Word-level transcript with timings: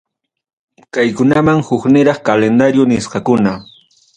Kaykunam 0.97 1.51
hukniraq 1.69 2.25
calendario 2.31 2.89
nisqakuna. 2.95 3.55